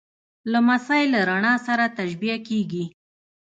[0.51, 2.85] لمسی له رڼا سره تشبیه کېږي.